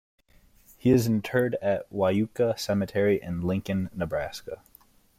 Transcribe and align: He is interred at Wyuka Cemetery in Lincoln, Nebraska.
He 0.79 0.89
is 0.89 1.05
interred 1.05 1.57
at 1.61 1.87
Wyuka 1.91 2.57
Cemetery 2.57 3.21
in 3.21 3.41
Lincoln, 3.41 3.91
Nebraska. 3.93 4.63